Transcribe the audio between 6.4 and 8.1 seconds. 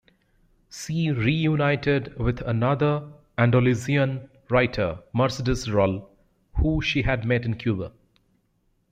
who she had met in Cuba.